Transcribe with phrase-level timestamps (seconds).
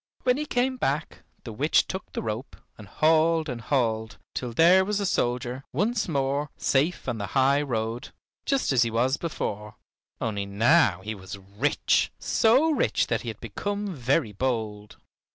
[0.23, 4.83] When he came back the witch took the rope and hauled and hauled, till there
[4.83, 8.09] was the soldier, once more, safe on the high road,
[8.43, 9.75] just as he was before,
[10.19, 14.97] only now he was rich, so rich that he had become very bold.